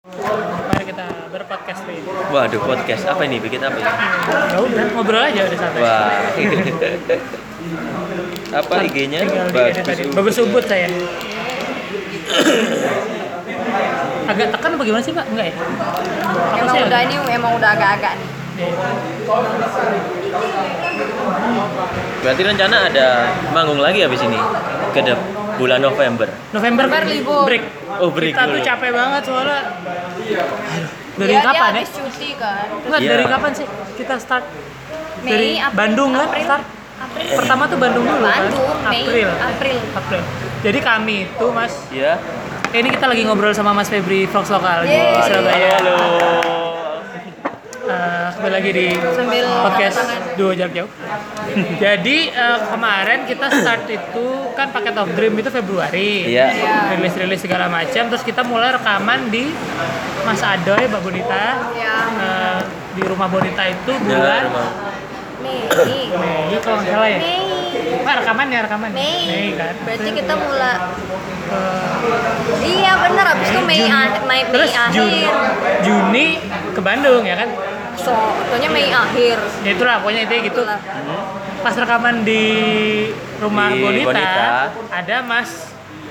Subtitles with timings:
[0.00, 2.00] Mari kita berpodcast nih.
[2.32, 3.84] Waduh podcast apa ini bikin apa ini?
[3.84, 5.80] Ya udah ngobrol aja udah santai.
[5.84, 6.08] Wah.
[8.64, 9.28] apa IG-nya?
[9.52, 10.32] Bagus.
[10.40, 10.88] subut saya.
[14.24, 15.24] Agak tekan apa gimana sih pak?
[15.28, 15.54] Enggak ya?
[15.60, 18.28] Aku Emang sih udah ini emang udah agak-agak nih.
[22.24, 23.06] Berarti rencana ada
[23.52, 24.40] manggung lagi habis ini
[24.96, 26.28] ke de- bulan November.
[26.50, 27.44] November November libur.
[27.44, 27.64] break.
[27.98, 28.64] Oh, break Kita tuh dulu.
[28.64, 29.60] capek banget soalnya.
[31.12, 31.86] Dari dia, kapan dia ya?
[31.86, 32.66] cuti kan.
[32.80, 33.10] Enggak, Iya.
[33.10, 34.44] dari kapan sih kita start?
[35.20, 36.44] Mei, dari April, Bandung kan April.
[36.46, 36.64] start?
[36.98, 37.26] April.
[37.34, 38.40] Pertama tuh Bandung dulu kan?
[38.40, 39.28] Bandung, Mei, April.
[39.38, 39.78] April.
[39.94, 40.22] April.
[40.60, 42.16] Jadi kami itu Mas, Ya.
[42.66, 45.20] eh, ini kita lagi ngobrol sama Mas Febri Vlogs Lokal di Yeay.
[45.22, 45.68] Surabaya.
[45.76, 46.49] Halo.
[47.90, 49.98] Eh, kembali lagi di Sambil podcast
[50.38, 50.90] dua jarak jauh.
[51.82, 56.30] Jadi eh, kemarin kita start itu kan paket of dream itu Februari.
[56.30, 56.46] Iya.
[56.48, 56.74] Iya.
[56.94, 58.06] Rilis-rilis segala macam.
[58.06, 59.50] Terus kita mulai rekaman di
[60.22, 61.44] Mas Adoy, Mbak Bonita.
[61.74, 61.96] Ya.
[62.14, 62.60] Eh,
[62.92, 64.42] di rumah Bonita itu Ya, bulan.
[65.40, 65.58] Mei.
[66.12, 67.18] Mei kalau nggak salah ya.
[67.18, 67.42] Mei.
[68.00, 68.90] Pak rekamannya rekaman.
[68.92, 69.18] Mei.
[69.26, 69.74] Mei kan.
[69.82, 70.76] Berarti kita mulai
[71.50, 71.98] Eh,
[72.62, 73.90] Iya bener abis itu Mei Juni.
[73.90, 75.30] a- Mei, Mei Terus Juni, akhir.
[75.82, 76.26] Juni
[76.70, 77.50] ke Bandung ya kan?
[77.98, 78.12] So,
[78.50, 79.36] soalnya Mei akhir.
[79.66, 80.62] Ya itulah pokoknya itu gitu.
[80.62, 80.78] Itulah.
[81.60, 82.44] Pas rekaman di
[83.42, 84.48] rumah Di Bonita, Bonita.
[84.94, 85.50] ada Mas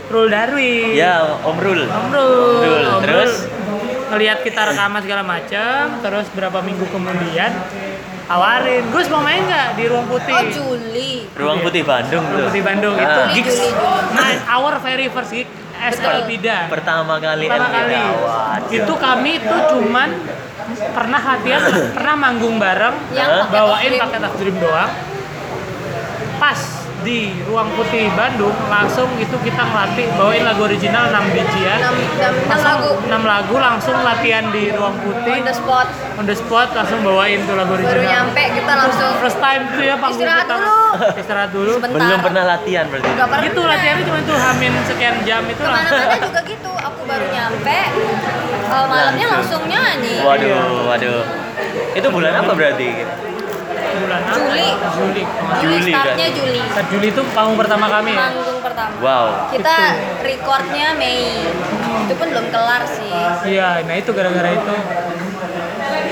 [0.10, 0.98] Rul Darwi.
[0.98, 1.82] Ya, Om Rul.
[1.86, 2.62] Om Rul.
[2.66, 3.34] Rul, Om terus?
[3.48, 3.60] Rul
[4.10, 7.54] ngelihat kita rekaman segala macam, terus berapa minggu kemudian
[8.30, 10.32] awarin, Gus mau main nggak di Ruang Putih?
[10.32, 11.12] Oh Juli.
[11.34, 12.48] Ruang Putih Bandung Ruang tuh.
[12.48, 13.02] Putih Bandung Ah.
[13.02, 13.58] itu Juli, gigs.
[14.14, 15.50] Nah, our very first gig
[15.80, 16.12] Betul.
[16.12, 16.68] Elpida.
[16.68, 18.04] Pertama kali pertama kali
[18.70, 20.10] itu kami itu cuman
[20.92, 21.62] pernah latihan
[21.96, 24.92] pernah manggung bareng Yang pakai bawain paket of dream doang
[26.36, 26.60] pas
[27.00, 32.34] di ruang putih Bandung langsung itu kita ngelatih bawain lagu original 6 bijian Enam, enam,
[32.36, 35.88] enam Langsung lagu 6 lagu langsung latihan di ruang putih on the spot.
[36.16, 39.82] on the spot langsung bawain tuh lagu original Baru nyampe kita langsung first time tuh
[39.82, 40.60] ya panggung Istirahat pertama.
[40.60, 40.88] dulu.
[41.16, 41.98] istirahat dulu Sebentar.
[41.98, 43.10] Belum pernah latihan berarti.
[43.10, 43.46] Gak pernah.
[43.46, 46.72] gitu latihannya cuma tuh hamin sekian jam itu lah Ke mana-mana juga gitu.
[46.76, 47.80] Aku baru nyampe.
[48.70, 50.16] malamnya langsung nyanyi.
[50.22, 51.22] Waduh, waduh.
[51.92, 52.90] Itu bulan apa berarti?
[54.00, 54.36] Bulan apa?
[54.36, 54.70] Juli.
[54.90, 55.24] Juli
[55.60, 56.38] Juli, Juli, startnya kan?
[56.38, 56.60] Juli.
[56.66, 58.20] Start Juli itu panggung pertama kami ya?
[58.24, 58.94] Manggung pertama.
[59.00, 59.26] Wow.
[59.50, 60.24] Kita Itu.
[60.24, 61.20] recordnya Mei.
[62.02, 63.14] Itu pun belum kelar sih.
[63.46, 64.74] Iya, nah itu gara-gara itu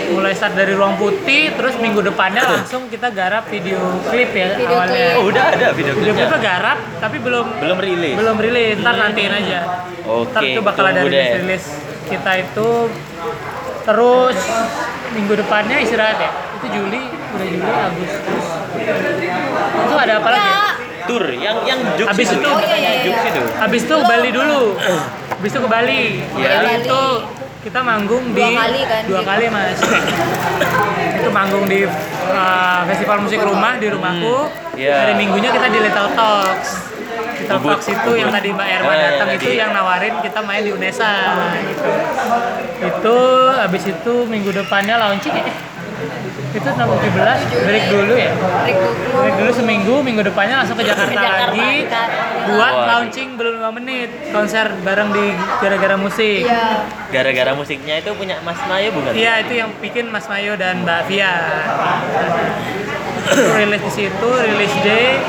[0.07, 3.75] mulai start dari ruang putih, terus minggu depannya langsung kita garap video
[4.07, 4.95] klip ya Video awalnya.
[4.95, 5.19] klip.
[5.19, 6.39] Oh, udah ada video Video klipnya klipnya.
[6.39, 8.15] garap, tapi belum Belum rilis.
[8.15, 8.75] belum rilis.
[8.79, 9.59] Ntar nantiin aja.
[10.05, 11.63] Oke, Ntar itu bakal ada rilis rilis
[12.07, 12.69] kita itu
[13.83, 14.37] terus
[15.11, 16.31] minggu depannya istirahat ya.
[16.55, 17.03] Itu Juli,
[17.39, 18.45] Juli, Agustus.
[19.77, 20.41] Itu ada apa lagi?
[20.41, 20.51] ya?
[20.51, 20.65] Ya,
[21.07, 23.03] Tur yang yang Jux Habis itu- Oh, iya, iya, iya.
[23.05, 23.41] Jux itu.
[23.55, 24.61] Habis itu ke Bali dulu.
[25.31, 26.01] Habis itu ke Bali.
[26.35, 26.49] Iya.
[26.57, 27.01] Bali itu
[27.59, 29.27] kita manggung Dua di kali kan, dua gitu.
[29.27, 29.77] kali mas.
[31.17, 34.37] itu manggung di uh, festival musik rumah di rumahku.
[34.47, 34.77] Hmm.
[34.77, 36.69] Hari minggunya kita di Little Talks.
[37.37, 38.17] Little Ubud, Talks itu Ubud.
[38.17, 41.11] yang tadi Mbak Erma Ah, yang datang itu yang nawarin kita main di Unesa
[41.61, 41.89] gitu.
[42.79, 43.17] Itu
[43.53, 45.45] habis itu minggu depannya launching ya.
[46.53, 48.31] Itu 17 break dulu ya.
[48.33, 48.93] break dulu.
[49.21, 51.71] Break dulu seminggu, minggu depannya langsung ke Jakarta, Ke Jakarta, lagi
[52.47, 52.85] buat Wah.
[52.87, 55.25] launching belum 5 menit konser bareng di
[55.59, 56.47] gara-gara musik.
[56.47, 56.87] Iya.
[57.11, 59.11] Gara-gara musiknya itu punya Mas Mayo bukan?
[59.13, 61.33] Iya itu yang bikin Mas Mayo dan Mbak Via.
[63.27, 65.19] Rilis di situ, rilis day.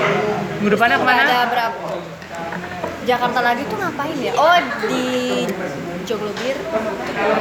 [0.63, 1.23] Minggu depannya ke mana?
[1.27, 1.89] ada berapa?
[3.09, 4.33] Jakarta lagi tuh ngapain ya?
[4.37, 5.07] Oh di
[6.09, 6.57] Joglobir.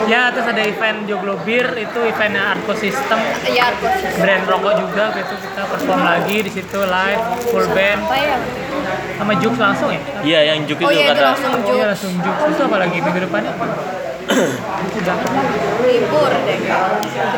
[0.05, 3.16] Ya terus ada event Joglo Beer itu eventnya Arco System
[3.47, 8.17] Ya aku brand rokok juga gitu kita perform lagi di situ live full band apa
[8.17, 8.38] ya?
[9.17, 10.01] sama Jux langsung ya?
[10.22, 11.25] Iya, yang Jux Oh itu iya itu kata.
[11.25, 13.53] langsung Oh iya langsung Jux itu apa lagi minggu depannya?
[14.97, 15.17] Udah.
[15.79, 16.59] libur deh.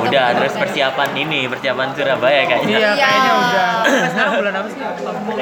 [0.02, 2.66] Udah, terus persiapan ini, persiapan Surabaya kayaknya.
[2.74, 2.94] Iya, Iya.
[2.98, 3.70] kayaknya udah.
[4.10, 4.82] Sekarang bulan apa sih?
[4.82, 5.36] Oktober?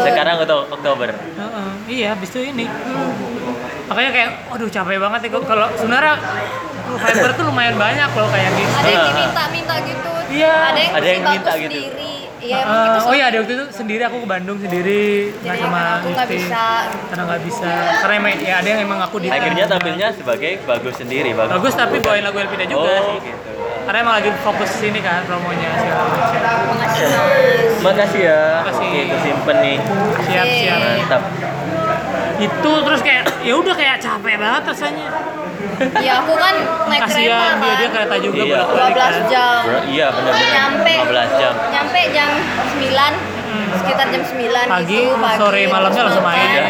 [0.00, 1.08] Sekarang untuk Oktober.
[1.12, 2.64] Heeh, iya, habis itu ini.
[3.92, 5.42] Makanya kayak, aduh capek banget ya kok.
[5.44, 6.14] kalau sebenarnya
[6.88, 8.72] November tuh lumayan banyak loh kayak gitu.
[8.72, 10.10] Ada yang diminta-minta gitu.
[10.32, 10.54] Iya.
[10.72, 11.76] Ada yang, Ada yang minta gitu.
[11.76, 12.12] sendiri.
[12.42, 15.80] Iya, gitu oh iya ada waktu itu sendiri aku ke Bandung sendiri nggak Jadi sama
[16.02, 16.64] aku nggak bisa.
[16.90, 17.72] karena nggak bisa
[18.02, 21.54] karena emang ya ada yang emang aku di Akhirnya tampilnya sebagai bagus sendiri, bagus.
[21.54, 23.50] bagus tapi bawain lagu Elvida juga oh, sih gitu.
[23.86, 26.82] karena emang lagi fokus sini kan promonya segala macam
[27.82, 28.62] Makasih ya.
[28.62, 28.86] Makasih.
[28.90, 29.76] Oke, kesimpan nih.
[30.26, 31.22] siap siap Mantap.
[32.42, 35.08] Itu terus kayak ya udah kayak capek banget rasanya
[35.98, 36.54] Ya aku kan
[36.86, 37.58] naik kereta kan.
[37.58, 38.54] dia, dia kereta juga Iya.
[38.54, 39.60] bolak balik 12 kan jam.
[39.62, 40.94] Bro, iya benar-benar Nyampe.
[41.02, 41.52] 15 jam.
[41.68, 42.30] Nyampe jam
[42.76, 43.12] 9
[43.74, 46.68] sekitar jam 9 Pagi, gitu, pagi sore, malamnya langsung main ya?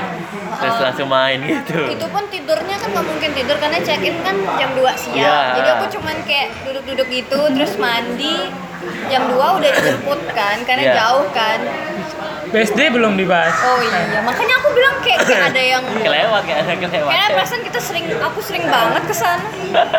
[0.52, 0.84] terus Oh.
[0.84, 4.70] langsung main gitu itu pun tidurnya kan nggak mungkin tidur karena check in kan jam
[4.72, 5.38] 2 siang Iya.
[5.58, 8.46] jadi aku cuman kayak duduk-duduk gitu terus mandi
[9.08, 10.94] jam 2 udah dijemput kan karena Iya.
[10.96, 11.58] jauh kan
[12.52, 13.56] BSD belum dibahas.
[13.64, 17.10] oh iya makanya aku bilang kayak, kayak ada yang kelewat kayak ada kelewat.
[17.10, 19.44] Kayaknya perasaan kita sering aku sering banget ke sana.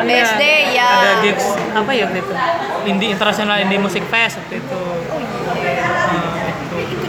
[0.06, 0.88] BSD Iya, ya.
[0.88, 2.34] Ada gigs apa ya waktu itu?
[2.86, 4.78] Indie International Indie Music Fest waktu itu.
[4.78, 5.90] oh iya.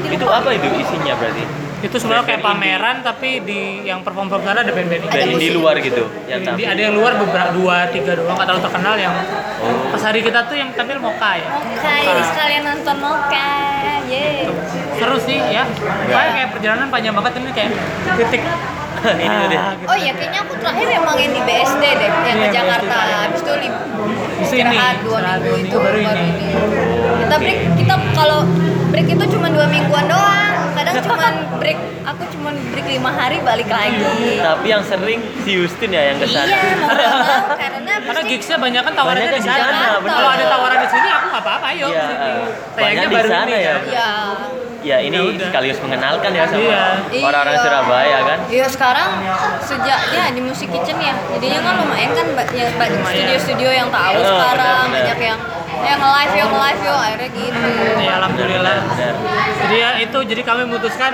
[0.09, 0.25] Itu.
[0.25, 1.45] Apa itu isinya berarti
[1.85, 5.37] Itu sebenarnya kayak pameran tapi di yang perform perform sana ada band-band band indie.
[5.39, 8.95] di luar gitu yang Di, ada yang luar beberapa dua tiga doang nggak terlalu terkenal
[8.97, 9.15] yang
[9.55, 9.89] Oh.
[9.89, 11.49] pas hari kita tuh yang tampil Moka ya.
[11.57, 13.49] Oke, jadi sekalian nonton Moka,
[14.05, 14.45] ye.
[14.95, 15.65] Seru sih ya.
[16.05, 17.71] Kayak kayak perjalanan panjang banget ini kayak
[18.19, 18.43] titik.
[19.25, 19.87] ini udah Ah, gitu.
[19.87, 22.97] Oh iya, kayaknya aku terakhir emang yang di BSD deh, yang Iya, ke Jakarta.
[23.23, 23.73] Habis itu li-
[24.35, 26.29] Di sini, istirahat dua minggu itu baru ini.
[27.21, 28.39] Kita break, kita kalau
[28.91, 30.14] break itu cuma dua mingguan doang.
[31.55, 34.03] Break, aku cuma break lima hari balik lagi.
[34.39, 38.83] tapi yang sering si Justin ya yang ke sana Iya, mau karena Karena gigsnya banyak
[38.83, 39.65] kan tawarannya Banyak di sana.
[39.67, 40.15] sana, bener.
[40.15, 41.67] Kalau ada tawaran di sini aku nggak apa-apa
[42.75, 43.73] banyak di baru sana ini ya.
[43.73, 43.81] kan.
[43.89, 44.11] ya.
[44.85, 45.47] ya ini Ya udah.
[45.49, 46.83] sekaligus mengenalkan ya sama Iya.
[47.25, 47.63] orang-orang Iya.
[47.65, 49.09] Surabaya kan Iya sekarang
[49.59, 53.89] sejak ya di Music Kitchen ya, jadinya kan lumayan kan ba- ya, banyak studio-studio yang
[53.89, 54.93] tahu Oh, sekarang, benar-benar.
[54.93, 55.39] banyak yang
[55.85, 57.59] yang live yo live yo akhirnya gitu.
[58.01, 58.77] Ya alhamdulillah.
[58.87, 59.15] Benar,
[59.61, 61.13] Jadi ya itu jadi kami memutuskan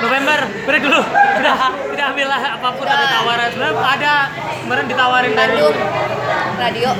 [0.00, 1.02] November break dulu.
[1.40, 1.56] Tidak
[1.90, 3.48] tidak ambil lah apa pun ada tawaran.
[3.48, 4.12] Sebenarnya ada
[4.60, 5.74] kemarin ditawarin dari Bandung
[6.60, 6.90] radio.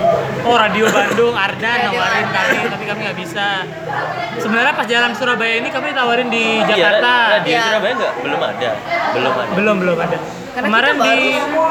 [0.41, 3.47] Oh radio Bandung, Ardan Radio nawarin kami, tapi kami nggak bisa.
[4.41, 7.13] Sebenarnya pas jalan Surabaya ini kami ditawarin di Iya, Jakarta.
[7.37, 7.65] radio Iya.
[7.69, 8.71] Surabaya enggak belum ada
[9.13, 10.19] belum ada Belum belum ada.
[10.61, 11.29] Karena kemarin kita di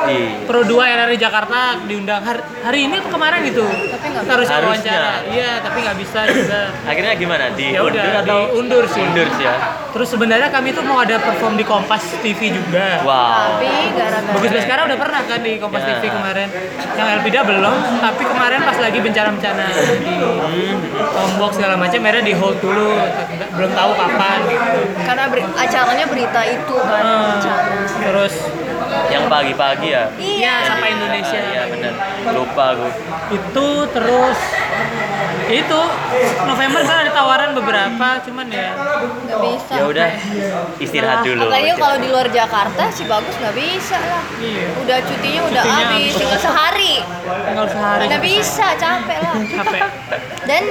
[0.09, 0.29] Iya.
[0.43, 3.61] Pro 2 RRI Jakarta diundang hari, hari ini apa kemarin itu?
[3.61, 5.11] Tapi nggak wawancara.
[5.29, 6.61] Iya, tapi nggak bisa juga.
[6.81, 9.01] akhirnya gimana di Ya udah, atau diundur sih.
[9.03, 9.55] undur sih ya
[9.89, 13.01] Terus sebenarnya kami tuh mau ada perform di Kompas TV juga.
[13.03, 15.87] wow Tapi gara-gara Bagus Baskara udah pernah kan di Kompas Ya.
[15.91, 16.47] TV kemarin.
[16.91, 19.65] Yang Elpida belum, tapi kemarin pas lagi bencana-bencana
[19.99, 20.13] di
[21.11, 22.89] Lombok segala macam, akhirnya di hold dulu,
[23.51, 24.79] belum tahu kapan gitu.
[25.03, 27.03] karena beri- acaranya berita itu kan.
[27.29, 27.63] Acara.
[27.99, 28.33] terus
[29.09, 30.53] yang pagi-pagi ya Iya.
[30.65, 31.39] Sapa Indonesia.
[31.43, 31.93] iya benar
[32.29, 32.87] lupa aku
[33.31, 34.39] itu terus
[35.47, 35.79] itu
[36.41, 38.71] November kan ada tawaran beberapa, cuman ya
[39.21, 39.73] Nggak bisa.
[39.73, 40.07] ya udah
[40.77, 44.23] istirahat dulu Apalagi kalau di luar Jakarta sih bagus nggak bisa lah.
[44.37, 46.95] iya Udah cutinya udah Cutinya habis, tinggal sehari.
[47.45, 49.35] tinggal sehari Nggak bisa, capek lah.
[49.37, 49.81] capek.
[50.41, 50.63] Dan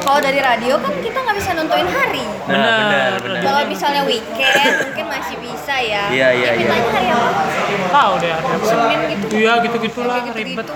[0.00, 2.24] kalau dari radio kan kita nggak bisa nentuin hari.
[2.46, 6.04] nah benar Benar, Kalau misalnya weekend mungkin masih bisa ya.
[6.08, 6.70] Iya, iya, Ya, iya.
[6.70, 7.42] Hari apa?
[7.90, 8.64] Tahu deh ada apa.
[8.64, 9.24] Senin gitu.
[9.36, 10.66] Iya gitu-gitulah Kayak ribet.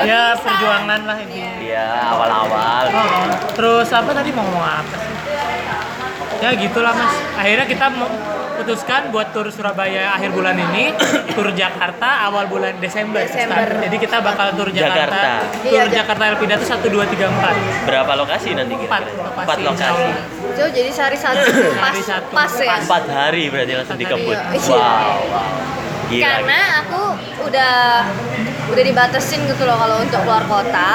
[0.00, 1.40] Ya perjuangan lah ini.
[1.62, 5.12] iya awal-awal Oh, terus apa tadi mau ngomong apa sih?
[6.38, 7.10] Ya gitulah mas.
[7.34, 10.94] Akhirnya kita memutuskan buat tur Surabaya akhir bulan ini,
[11.34, 13.18] tur Jakarta awal bulan Desember.
[13.20, 13.58] Desember.
[13.58, 13.82] Start.
[13.82, 15.02] Jadi kita bakal tur Jakarta.
[15.02, 15.30] Jakarta.
[15.56, 17.54] Tur Iya, Jak- Jakarta Elpida itu satu dua tiga empat.
[17.84, 20.06] berapa lokasi nanti Empat kira-kira lokasi, empat lokasi
[20.68, 21.38] jadi sehari satu
[21.74, 22.32] pas, Sehari satu.
[22.32, 22.74] pas ya.
[22.80, 24.58] empat hari berarti langsung dikebut iya.
[24.68, 25.50] wow wow
[26.04, 27.00] gila Karena aku
[27.42, 27.74] udah
[28.68, 30.90] udah dibatasin gitu loh kalau untuk keluar kota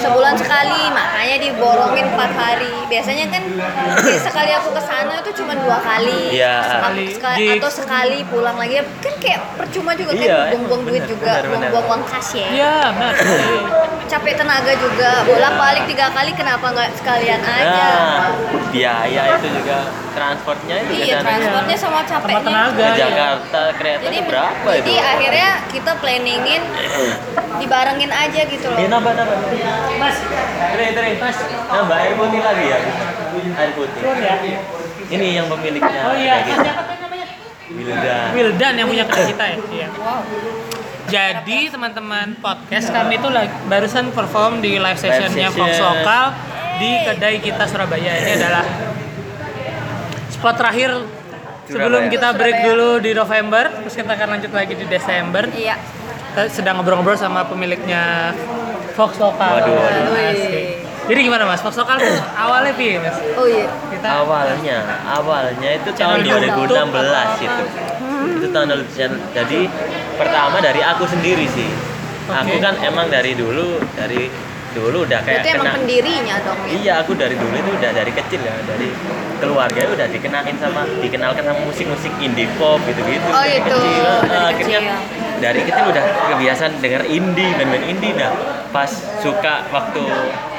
[0.00, 0.82] sebulan sekali.
[0.90, 2.72] Makanya diborongin empat hari.
[2.88, 3.42] Biasanya kan
[4.02, 6.34] kayak sekali aku ke sana itu cuma dua kali.
[6.34, 6.54] Iya.
[7.12, 7.46] Sekali.
[7.58, 8.80] atau sekali pulang lagi.
[9.02, 12.48] Kan kayak percuma juga Iya, kan buang-buang duit juga buang-buang uang kas ya.
[12.48, 13.14] Iya benar.
[14.08, 15.10] capek tenaga juga.
[15.28, 17.88] Bolak-balik tiga kali kenapa nggak sekalian aja?
[17.92, 19.78] Nah biaya itu juga
[20.18, 22.74] transportnya itu iya transportnya sama Sama capeknya tenaga.
[22.74, 22.94] ke ya.
[22.98, 26.62] Jakarta kereta jadi itu berapa jadi itu akhirnya kita planningin
[27.58, 29.36] dibarengin aja gitu loh Iya nambah nambah.
[29.98, 30.16] Mas,
[30.74, 31.10] Tri, Tri.
[31.18, 32.78] Mas, nambah air putih lagi ya.
[33.58, 34.00] Air putih.
[34.22, 34.34] Ya.
[35.08, 36.00] Ini yang pemiliknya.
[36.06, 36.60] Oh iya, gitu.
[36.62, 37.26] siapa namanya?
[37.68, 38.26] Wildan.
[38.36, 39.56] Wildan yang punya kedai kita ya.
[39.58, 39.88] Iya.
[39.96, 40.20] wow
[41.08, 43.28] Jadi teman-teman podcast kami itu
[43.66, 45.64] barusan perform di live sessionnya session.
[45.64, 46.24] Fox Lokal
[46.78, 48.12] di kedai kita Surabaya.
[48.12, 48.64] Ini adalah
[50.38, 50.90] spot terakhir
[51.66, 52.14] sebelum Surabaya.
[52.14, 52.68] kita break Surabaya.
[52.78, 55.44] dulu di November, terus kita akan lanjut lagi di Desember.
[55.52, 55.76] iya
[56.28, 58.30] Kita sedang ngobrol-ngobrol sama pemiliknya
[58.94, 59.58] Fox Lokal.
[59.58, 60.30] Waduh, waduh.
[60.30, 60.86] Asik.
[61.08, 61.58] Jadi gimana mas?
[61.58, 63.16] Fox Lokal tuh awalnya piye mas?
[63.34, 64.78] oh iya Kita Awalnya,
[65.08, 67.62] awalnya itu tahun YouTube 2016 itu.
[68.38, 68.84] Itu tahun lalu.
[69.34, 69.60] Jadi
[70.14, 71.70] pertama dari aku sendiri sih.
[72.28, 74.28] Aku kan emang dari dulu dari
[74.78, 77.90] dulu udah kayak Berarti emang kena pendirinya dong ya Iya, aku dari dulu itu udah
[77.90, 78.88] dari kecil ya, dari
[79.38, 83.26] keluarga udah dikenalin sama dikenalkan sama musik-musik indie pop gitu-gitu.
[83.30, 83.78] Oh, dari gitu.
[83.78, 84.02] kecil.
[84.22, 84.98] Dari Nah, akhirnya kecil.
[85.38, 86.04] dari kecil udah
[86.34, 88.12] kebiasaan denger indie, band-band indie.
[88.14, 88.32] Nah,
[88.70, 88.90] pas
[89.22, 90.02] suka waktu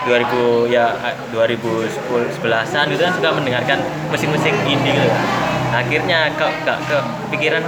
[0.08, 0.96] 2000 ya
[1.36, 3.78] 2010 11-an gitu kan suka mendengarkan
[4.10, 5.24] musik-musik indie gitu kan.
[5.70, 6.98] akhirnya ke, ke, ke
[7.36, 7.62] pikiran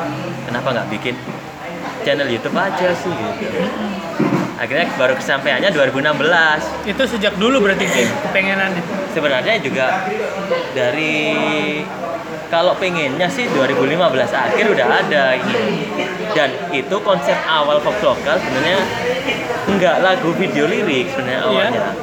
[0.48, 1.14] kenapa nggak bikin
[2.02, 3.62] channel YouTube aja sih gitu
[4.62, 8.84] akhirnya baru kesampaiannya 2016 Itu sejak dulu berarti Ki, kepengenannya.
[9.12, 10.06] sebenarnya juga
[10.78, 11.42] dari
[12.52, 13.96] kalau pengennya sih 2015
[14.28, 15.88] akhir udah ada ini.
[16.36, 18.80] Dan itu konsep awal Fox Lokal sebenarnya
[19.72, 21.96] nggak lagu video lirik sebenarnya awalnya.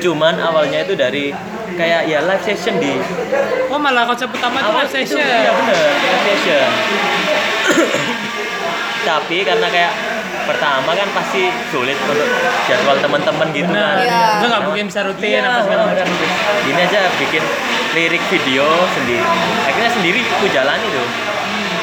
[0.00, 1.36] Cuman awalnya itu dari
[1.76, 2.96] kayak ya live session di
[3.68, 5.20] Oh malah konsep utama itu live session.
[5.20, 6.68] itu, iya bener live session.
[9.08, 9.92] Tapi karena kayak
[10.42, 12.28] pertama kan pasti sulit untuk
[12.64, 13.94] jadwal teman-teman gitu Benar.
[13.94, 14.22] kan Iya.
[14.34, 16.06] Itu nggak mungkin bisa rutin Iya, apa segala macam.
[16.62, 17.42] Gini aja bikin
[17.90, 19.24] lirik video sendiri.
[19.64, 21.06] Akhirnya sendiri aku jalani tuh.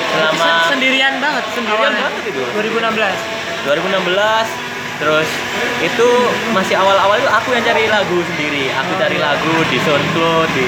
[0.09, 2.03] Selama Se- sendirian banget, sendirian Awalnya.
[2.07, 2.41] banget itu.
[2.53, 3.17] 2016.
[3.65, 4.47] 2016
[4.97, 5.29] terus
[5.79, 6.07] itu
[6.51, 8.73] masih awal-awal itu aku yang cari lagu sendiri.
[8.73, 10.65] Aku cari lagu di SoundCloud di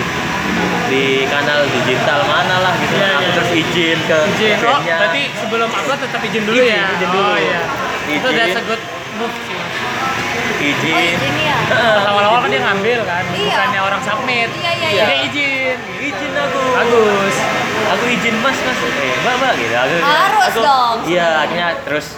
[0.89, 2.95] di kanal digital mana lah gitu.
[2.97, 3.29] Aku iya.
[3.37, 4.57] terus izin ke Izin.
[4.65, 6.85] Oh, berarti sebelum upload tetap izin dulu Izin, ya.
[6.97, 7.29] izin dulu.
[7.29, 7.61] Oh iya.
[8.09, 8.37] Itu Izin.
[8.37, 8.83] that's a good
[9.17, 9.57] move sih.
[9.57, 11.13] Oh izin.
[11.21, 11.57] izin ya.
[12.09, 13.53] Awal-awal kan dia ngambil kan, Iya.
[13.53, 14.49] bukannya orang submit.
[14.57, 15.25] Iya, iya, Jadi iya.
[15.29, 15.77] izin.
[16.09, 16.61] izin aku.
[16.73, 17.35] Bagus.
[17.89, 20.97] aku izin mas mas eh mbak mbak gitu aku, Harus aku, dong.
[21.09, 22.13] iya akhirnya terus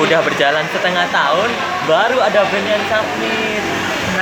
[0.00, 1.50] udah berjalan setengah tahun
[1.84, 3.62] baru ada band yang submit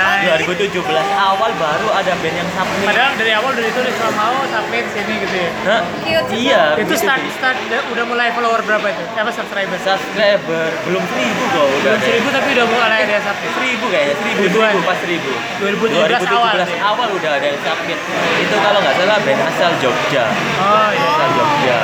[0.03, 0.83] Nah, 2017
[1.15, 5.13] awal baru ada band yang submit padahal dari awal dari itu udah mau submit sini
[5.21, 5.49] gitu ya.
[5.63, 5.81] Hah?
[5.97, 6.29] Cute.
[6.35, 7.57] iya Itu begitu start start
[7.87, 9.03] udah mulai follower berapa itu?
[9.13, 9.77] Apa subscriber?
[9.79, 13.49] subscriber belum seribu kok udah Belum seribu tapi udah mulai ada yang submit.
[13.53, 14.69] seribu kayaknya seribu Ribuan.
[14.69, 15.31] seribu pas seribu
[15.61, 16.53] 2017 awal.
[16.59, 17.99] 2017 awal udah ada yang submit
[18.35, 20.25] itu kalau nggak salah band asal Jogja
[20.59, 21.07] Oh iya.
[21.07, 21.77] asal Jogja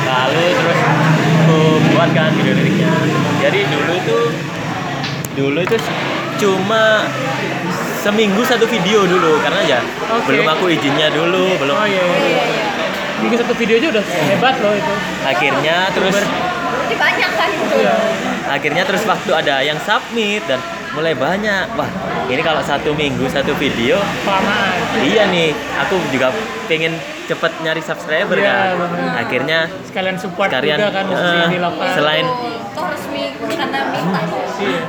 [0.00, 1.58] lalu terus aku
[1.90, 2.90] buat kan video liriknya
[3.38, 4.24] jadi dulu tuh
[5.34, 5.76] dulu itu
[6.38, 7.02] cuma
[7.98, 10.30] seminggu satu video dulu karena ya Oke.
[10.30, 11.98] belum aku izinnya dulu belum Oh iya.
[11.98, 12.16] iya.
[12.16, 12.64] Iya iya.
[13.18, 14.92] Bikin satu video aja udah hebat loh itu.
[15.24, 17.76] akhirnya terus Jadi banyak kan itu.
[17.76, 17.96] Iya.
[18.48, 20.56] akhirnya terus waktu ada yang submit dan
[20.88, 21.90] mulai banyak wah
[22.24, 24.72] ini kalau satu minggu satu video Kelamaan.
[24.98, 26.32] iya nih aku juga
[26.64, 29.10] pengen cepet nyari subscriber Iya, kan bener.
[29.18, 31.04] akhirnya Sekalian support Sekalian, juga kan
[31.60, 31.86] lokal.
[31.92, 32.94] selain Oh,
[33.36, 34.20] karena minta.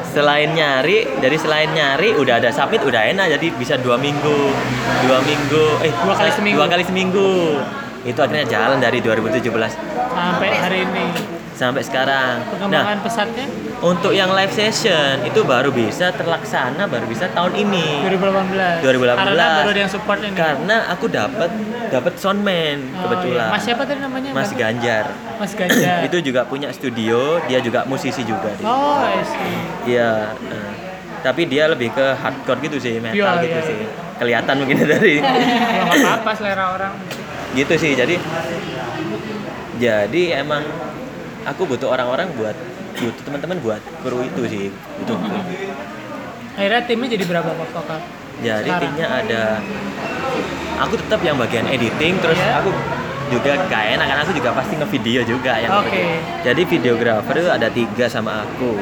[0.10, 4.50] Selain nyari dari selain nyari udah ada submit udah enak jadi bisa dua minggu
[5.06, 6.58] dua minggu eh Dua kali seminggu.
[6.58, 7.30] dua kali seminggu
[8.08, 9.52] itu akhirnya jalan dari 2017
[10.16, 11.39] Sampai hari ini.
[11.60, 13.46] Sampai sekarang nah Perkembangan pesatnya
[13.80, 18.80] untuk yang live session itu baru bisa terlaksana baru bisa tahun ini 2018.
[18.80, 19.20] 2018.
[19.20, 20.32] Karena baru ada yang support ini.
[20.34, 21.52] karena aku dapat
[21.90, 23.52] dapat soundman Oh, kebetulan iya.
[23.52, 24.30] Mas siapa tadi namanya?
[24.32, 26.00] Mas Mas- Ganjar Mas Ganjar.
[26.08, 28.64] itu juga punya studio dia juga musisi juga dia.
[28.64, 29.56] Oh, I see.
[29.90, 30.70] Iya, eh,
[31.20, 33.80] tapi dia lebih ke hardcore gitu sih, metal Iya, gitu iya, sih.
[34.16, 35.32] Kelihatan mungkin dari ya
[35.82, 36.94] nggak apa-apa selera orang.
[37.52, 37.92] gitu sih.
[37.94, 38.16] Jadi
[39.76, 40.64] jadi emang
[41.46, 42.56] aku butuh orang-orang buat
[42.96, 44.66] butuh teman-teman buat kru itu sih,
[45.00, 45.16] butuh.
[45.16, 45.40] kru.
[46.56, 48.00] Akhirnya timnya jadi berapa Pak Vokal?
[48.40, 48.82] Jadi Sekarang.
[48.86, 49.42] timnya ada
[50.78, 52.60] aku tetap yang bagian editing terus Iya.
[52.60, 52.72] aku
[53.30, 55.92] juga gak enak karena aku juga pasti ngevideo juga yang Oke.
[55.92, 56.20] bikin.
[56.42, 58.80] Jadi videografer itu ada tiga sama aku.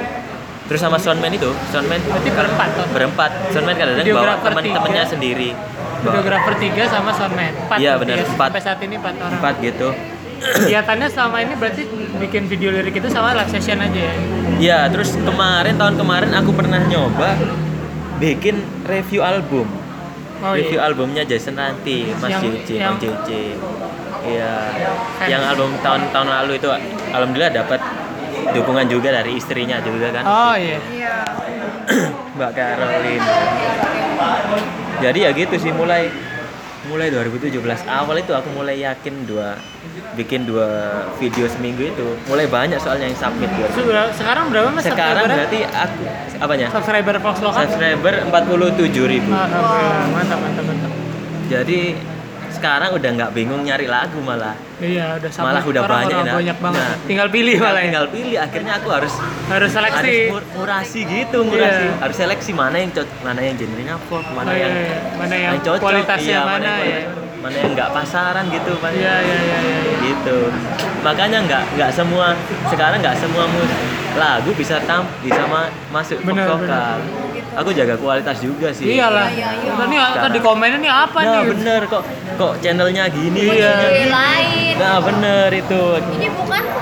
[0.68, 2.88] Terus sama soundman itu, soundman Berarti berempat toh?
[2.92, 3.32] berempat.
[3.50, 5.04] Soundman kadang-kadang bawa teman-temannya tiga.
[5.10, 5.50] sendiri.
[5.98, 7.52] Videografer 3 sama soundman.
[7.66, 8.50] 4 Iya, benar, empat.
[8.50, 9.34] Sampai saat ini 4 orang.
[9.34, 9.88] empat gitu.
[10.38, 11.82] Kegiatannya selama ini berarti
[12.18, 14.14] bikin video lirik itu sama live session aja ya?
[14.58, 17.38] Ya, terus kemarin tahun kemarin aku pernah nyoba
[18.18, 19.70] bikin review album.
[20.38, 20.86] Oh review iya.
[20.86, 23.30] albumnya Jason Ranti, Mas Yang- JJ, yang- Bang JJ.
[24.28, 24.54] Iya.
[25.26, 26.70] Yang album tahun-tahun lalu itu
[27.14, 27.80] alhamdulillah dapat
[28.54, 30.24] dukungan juga dari istrinya juga kan.
[30.26, 30.78] Oh iya.
[30.94, 31.16] Iya.
[32.38, 33.26] Mbak Caroline.
[34.98, 36.10] Jadi ya gitu sih mulai
[36.88, 37.52] mulai 2017
[37.86, 39.60] awal itu aku mulai yakin dua
[40.14, 40.68] bikin dua
[41.16, 43.68] video seminggu itu mulai banyak soalnya yang submit dua.
[43.70, 46.04] Berapa- sekarang berapa mas Sekarang berarti aku
[46.38, 46.68] apanya?
[46.72, 47.62] subscriber Fox lokal?
[47.64, 49.30] Subscriber 47 ribu.
[49.30, 50.92] Alhamdulillah, mantap mantap mantap.
[51.48, 51.80] Jadi
[52.58, 54.58] sekarang udah nggak bingung nyari lagu malah.
[54.78, 55.46] Iya, udah sama.
[55.50, 56.36] Malah udah Sekarang banyak, orang nah.
[56.36, 56.82] banyak banget.
[56.84, 56.96] Nah.
[57.06, 57.86] tinggal pilih malah ya.
[57.88, 59.14] Tinggal pilih akhirnya aku harus
[59.48, 59.98] Harus seleksi.
[59.98, 61.84] harus mur- murasi gitu, murasi.
[61.84, 61.94] Iya.
[61.98, 64.98] Harus seleksi mana yang cocok, mana yang genrenya mana Oh, iya, yang iya.
[65.14, 67.00] mana yang, yang cocok, kualitasnya iya, mana, yang ya.
[67.38, 69.78] mana yang nggak pasaran gitu, mana Iya iya iya iya.
[70.04, 70.38] gitu.
[71.00, 72.28] Makanya nggak nggak semua
[72.68, 73.72] sekarang nggak semua mus
[74.14, 76.98] lagu bisa tam bisa ma- masuk pop Benar, vokal.
[77.58, 78.94] Aku jaga kualitas juga sih.
[78.94, 79.28] Iyalah.
[79.28, 79.72] Iya, iya, iya.
[79.74, 81.46] Ntar nih ntar di komen ini apa Nah nih?
[81.52, 82.04] bener kok
[82.38, 83.50] kok channelnya gini.
[83.50, 83.74] Iya.
[83.82, 84.74] Jadi lain.
[84.78, 85.82] Nah bener itu.
[86.14, 86.64] Ini bukan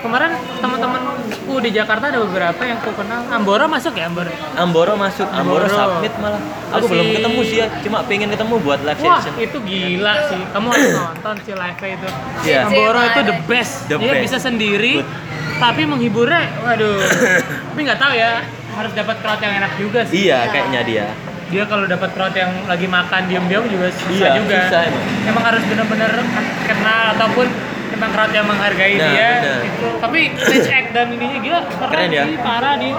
[0.00, 3.20] Kemarin teman-temanku di Jakarta ada beberapa yang aku kenal.
[3.28, 4.32] Ambora masuk ya Ambora?
[4.56, 5.76] Amboro masuk, Amboro, Amboro.
[5.76, 6.40] submit malah.
[6.40, 9.36] Aku Masih- belum ketemu sih ya, cuma pengen ketemu buat live Wah session.
[9.38, 10.40] itu gila sih.
[10.50, 12.08] Kamu harus nonton sih live itu.
[12.42, 12.60] Iya.
[12.64, 13.72] Ambora itu the best.
[13.86, 14.22] The Dia best.
[14.24, 15.08] bisa sendiri, Good.
[15.60, 16.96] tapi menghiburnya, waduh.
[17.68, 18.30] tapi nggak tahu ya,
[18.72, 20.14] harus dapat crowd yang enak juga sih.
[20.24, 21.06] Iya, kayaknya dia.
[21.46, 24.58] Dia kalau dapat crowd yang lagi makan diam-diam juga susah Iya, juga.
[24.64, 24.80] susah
[25.26, 25.44] emang.
[25.44, 26.10] harus benar-benar
[26.62, 27.46] kenal ataupun
[27.90, 29.30] emang crowd yang menghargai Nah, dia.
[29.60, 29.86] Itu.
[29.98, 32.24] Tapi stage act dan ininya gila keren, Keren ya?
[32.24, 32.94] sih, parah nih.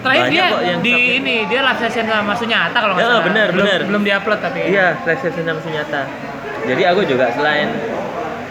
[0.00, 0.46] Terakhir Banyak dia
[0.80, 1.16] di submit.
[1.18, 3.24] ini dia live session sama Sunyata kalau nggak Ya, salah.
[3.24, 3.80] benar, belum, benar.
[3.84, 4.60] Belum diupload tapi.
[4.68, 6.00] Iya, live session sama Sunyata.
[6.64, 7.68] Jadi aku juga selain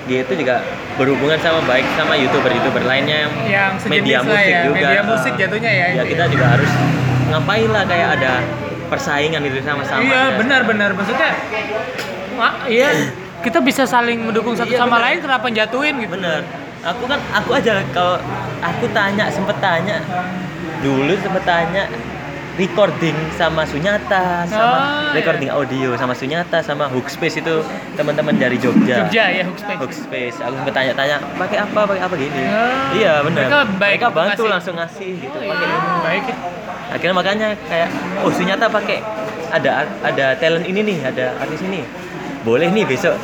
[0.03, 0.59] gitu juga
[0.93, 4.75] berhubungan sama baik sama youtuber-youtuber lainnya yang, Yang media musik ya, juga.
[4.77, 6.29] media musik jatuhnya ya, Ya itu kita ya.
[6.29, 6.71] juga harus
[7.29, 8.31] ngapain lah kayak ada
[8.87, 10.03] persaingan itu sama-sama.
[10.03, 10.35] Iya ya.
[10.37, 11.29] benar-benar maksudnya,
[12.35, 12.89] wah, iya
[13.39, 15.05] kita bisa saling mendukung satu Iya, sama benar.
[15.07, 16.13] lain kenapa jatuhin gitu?
[16.13, 16.41] Bener.
[16.83, 18.19] Aku kan aku aja kalau
[18.59, 20.03] aku tanya sempet tanya
[20.79, 21.87] dulu sempet tanya
[22.53, 24.79] recording sama Sunyata sama Oh,
[25.09, 25.13] iya.
[25.15, 29.03] recording audio sama Sunyata sama Hookspace itu teman-teman dari Jogja.
[29.03, 29.79] Jogja ya Hookspace.
[29.79, 30.37] Hookspace.
[30.39, 32.43] Aku sempet tanya-tanya pakai apa pakai apa gini.
[32.45, 33.41] Oh, iya benar.
[33.41, 34.53] mereka baik bantu ngasih.
[34.53, 35.33] langsung ngasih gitu.
[35.35, 35.99] Oh, Pakai iya, ini.
[36.01, 36.35] baik ya.
[36.93, 37.89] Akhirnya makanya kayak
[38.21, 38.97] oh Sunyata pakai
[39.49, 41.81] ada ada talent ini nih, ada artis ini.
[42.43, 43.17] Boleh nih besok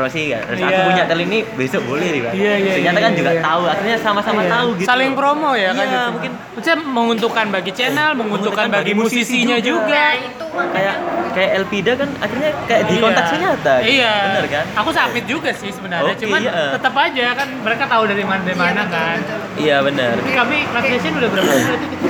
[0.00, 0.42] promosi kan.
[0.42, 0.86] Terus aku Iya.
[0.88, 2.32] punya talent ini besok boleh nih, Pak.
[2.32, 3.42] Iya, iya, Ternyata iya, kan juga iya.
[3.44, 4.50] tahu, akhirnya sama-sama Iya.
[4.50, 4.88] tahu gitu.
[4.88, 6.10] Saling promo ya kan Iya, gitu.
[6.10, 9.86] mungkin Maksudnya menguntungkan bagi channel, menguntungkan bagi musisinya juga.
[9.86, 10.96] Nah, itu kayak
[11.30, 13.02] kayak Elpida kan akhirnya kayak di Iya.
[13.02, 13.74] kontak Sunyata.
[13.80, 13.92] gitu.
[13.92, 14.14] Iya.
[14.26, 14.64] Bener kan?
[14.76, 16.62] Aku submit juga sih sebenarnya, Oke, cuman iya.
[16.74, 19.16] tetap aja kan mereka tahu dari mana dari Iya, mana kan.
[19.20, 19.60] betul.
[19.60, 20.14] Iya benar.
[20.18, 20.56] Tapi kami
[20.90, 22.08] session udah berapa kali itu kita?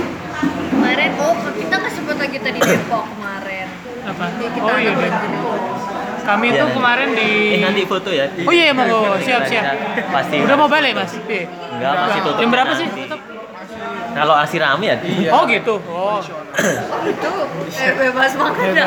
[0.71, 3.67] Kemarin, oh kita nggak sebut lagi tadi Depok kemarin.
[4.01, 4.25] Apa?
[4.33, 5.09] Kita Oh iya negeri.
[6.31, 6.75] Kami Iya, itu iya.
[6.79, 8.27] kemarin di Eh nanti foto ya.
[8.47, 9.65] Oh iya mau siap siap.
[10.15, 10.37] Pasti.
[10.47, 11.13] Udah mau balik mas?
[11.27, 11.51] Iya.
[11.51, 12.87] Enggak, masih tutup Jam berapa sih?
[12.87, 13.21] Tutup?
[14.11, 14.97] Kalau asli rame ya.
[15.35, 15.75] Oh gitu.
[15.91, 16.19] Oh.
[16.23, 17.31] Oh gitu,
[17.79, 18.87] eh, bebas banget ya.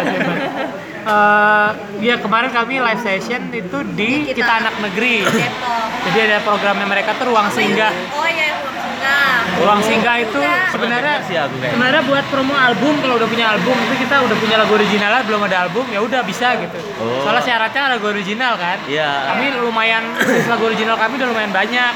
[1.04, 1.70] Eh,
[2.00, 5.24] ya kemarin kami live session itu di Di kita, Kita anak negeri.
[5.24, 5.72] Depok.
[6.04, 7.92] Jadi ada programnya mereka tuh ruang singgah.
[8.16, 9.60] Oh iya, ruang singgah.
[9.64, 10.68] Ruang singgah itu Enggak.
[10.72, 14.56] sebenarnya sih aku sebenarnya buat promo album kalau udah punya album tapi kita udah punya
[14.60, 16.80] lagu originalnya belum ada album ya udah bisa gitu.
[17.00, 17.24] Oh.
[17.28, 18.78] Soalnya syaratnya lagu original kan.
[18.88, 19.12] Iya.
[19.36, 20.04] Kami lumayan
[20.52, 21.94] lagu original kami udah lumayan banyak.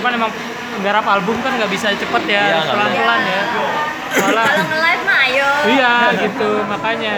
[0.00, 0.30] Cuman emang
[0.80, 3.42] nggarap album kan nggak bisa cepet Iya, ya, nggak pelan-pelan ya.
[4.10, 5.50] Soalnya Kalau nge-live mah ayo.
[5.70, 7.12] Iya gitu makanya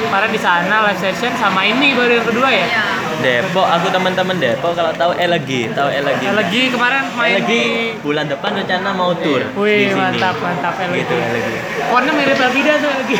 [0.00, 2.66] kemarin di sana live session sama ini baru yang kedua ya.
[2.66, 2.84] Iya.
[3.20, 6.24] Depok, aku teman-teman Depok kalau tahu Elegi, tahu Elegi.
[6.32, 7.64] Lagi kemarin main Elegi di
[8.00, 10.00] bulan depan rencana mau tour di Wih sini.
[10.00, 10.94] mantap mantap LG.
[10.96, 11.54] Gitu Elegi.
[11.88, 13.16] Warna mirip Elvida tuh lagi.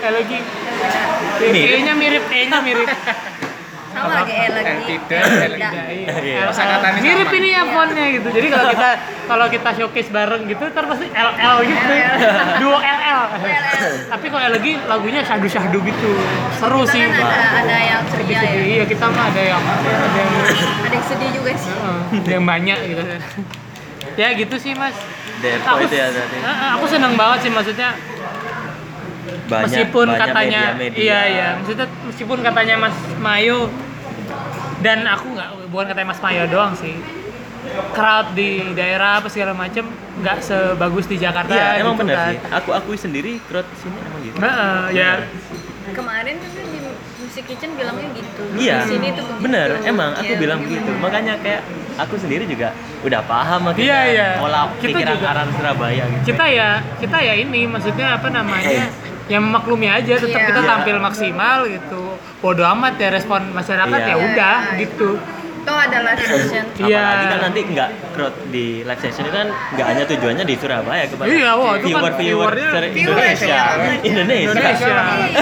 [0.00, 0.32] LG.
[1.40, 1.80] Mirip?
[1.80, 2.88] E-nya mirip, E-nya mirip.
[4.00, 4.72] Sama lagi lagi.
[4.72, 5.70] Elvida, Elvida.
[5.92, 6.14] Iya.
[6.24, 6.40] Iya.
[6.48, 8.28] Kosakatanya mirip ini ya fontnya gitu.
[8.32, 8.90] Jadi kalau kita
[9.28, 11.92] kalau kita showcase bareng gitu, ntar pasti LL gitu.
[12.64, 13.20] Duo LL.
[14.08, 16.10] Tapi kalau LG lagunya syahdu-syahdu gitu.
[16.56, 17.04] Seru sih.
[17.04, 18.62] kan ada ada yang ceria ya.
[18.80, 20.30] Iya kita mah ada yang ada yang
[20.88, 21.72] Ada yang sedih juga sih.
[22.24, 23.02] Ada yang banyak gitu
[24.18, 24.92] ya gitu sih mas
[25.64, 26.36] aku, itu ya tadi.
[26.44, 27.96] Heeh, aku seneng banget sih maksudnya
[29.48, 31.00] Banyak, meskipun banyak katanya media-media.
[31.00, 33.70] iya iya maksudnya meskipun katanya mas Mayo
[34.80, 36.96] dan aku nggak bukan katanya mas Mayo doang sih
[37.90, 39.84] crowd di daerah apa segala macem
[40.18, 42.28] nggak sebagus di Jakarta Iya, emang gitu benar kan.
[42.28, 42.38] sih.
[42.50, 44.36] Aku akui sendiri crowd sini emang gitu.
[44.36, 45.10] Heeh, ya
[45.90, 46.78] Kemarin tuh di
[47.18, 48.42] Music Kitchen bilangnya gitu.
[48.54, 49.42] Iya, Di sini tuh begitu.
[49.42, 49.68] bener.
[49.82, 50.90] Emang aku Iya, bilang begitu.
[50.94, 51.62] Makanya kayak
[51.96, 54.28] aku sendiri juga udah paham akhirnya Iya, iya.
[54.38, 55.26] pola Kita pikiran juga.
[55.30, 56.24] orang Surabaya gitu.
[56.26, 58.88] kita ya kita ya ini maksudnya apa namanya
[59.26, 60.48] yang memaklumi aja tetap Iya.
[60.48, 60.68] kita Iya.
[60.68, 62.02] tampil maksimal gitu
[62.40, 64.08] bodoh amat ya respon masyarakat Iya.
[64.08, 64.80] ya udah Iya.
[64.80, 65.10] gitu
[65.60, 66.64] Tuh ada live session.
[66.80, 66.96] Iya.
[66.96, 71.04] Apalagi kan nanti nggak crowd di live session itu kan nggak hanya tujuannya di Surabaya
[71.04, 73.56] kepada Iya, wah, itu kan viewer viewer viewernya- Indonesia,
[74.00, 74.48] Indonesia.
[74.48, 74.96] Indonesia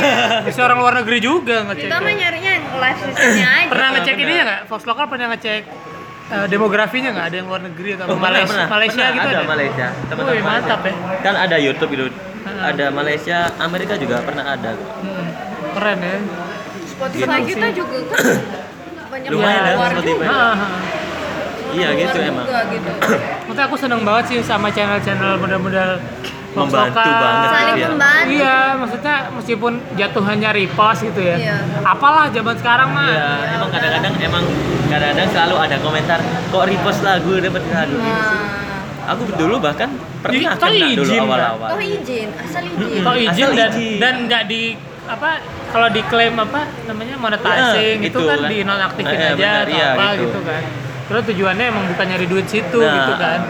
[0.50, 3.68] bisa orang luar negeri juga ngecek Kita mah nyarinya yang live sessionnya aja.
[3.68, 4.24] pernah ngecek benar.
[4.26, 5.62] ininya nggak Fox lokal pernah ngecek
[6.28, 8.66] eh, demografinya nggak ada yang luar negeri atau Oh, Malaysia pernah.
[8.68, 9.86] Malaysia Pernah, gitu ada, ada Malaysia.
[10.02, 10.92] Teman-teman Wih, mantap ya.
[11.22, 12.04] Kan ada YouTube itu.
[12.42, 14.74] Ada Malaysia, Amerika juga pernah ada.
[14.74, 15.26] Hmm,
[15.72, 16.16] keren ya
[16.98, 17.74] Spotify Gitu kita sih.
[17.76, 18.18] juga kan
[19.12, 20.10] banyak Lumayan ya, keluar Spotify.
[20.10, 20.26] juga.
[20.26, 20.70] Nah, nah.
[21.68, 22.44] Iya gitu emang.
[22.44, 22.90] juga gitu.
[23.46, 25.90] Maksudnya aku seneng banget sih sama channel-channel model-model
[26.50, 27.20] Membantu lokal.
[27.20, 27.88] banget Saling gitu ya.
[27.88, 28.28] membantu.
[28.32, 31.36] Iya, maksudnya meskipun jatuhannya repost gitu ya.
[31.36, 31.56] Iya.
[31.84, 33.04] Apalah zaman sekarang mah.
[33.06, 34.44] Iya, emang kadang-kadang emang
[34.88, 38.38] kadang-kadang selalu ada komentar kok repost lagu dapat lagu gitu sih.
[38.40, 38.66] Nah,
[39.08, 39.88] Aku dulu bahkan
[40.20, 41.68] pernah kena toh dulu awal-awal.
[41.70, 43.00] toh izin, asal izin.
[43.00, 43.96] Kalau izin Asal dan izin.
[43.98, 44.62] dan nggak di
[45.08, 45.30] apa
[45.68, 48.48] kalau diklaim apa namanya monetizing Ya, itu itu kan kan.
[48.48, 50.22] di nonaktifin Eh, aja benar, atau iya, apa gitu.
[50.22, 50.62] gitu kan.
[51.08, 53.40] Terus tujuannya emang bukan nyari duit situ Nah, gitu kan.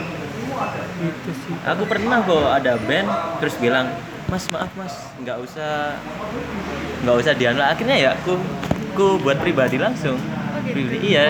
[0.98, 3.86] gitu sih Aku pernah kok ada band terus bilang,
[4.24, 5.96] Mas maaf mas, nggak usah
[7.00, 7.60] nggak usah dianu.
[7.60, 8.36] Akhirnya ya aku
[8.92, 10.18] aku buat pribadi langsung.
[10.68, 11.24] Pribadi, iya,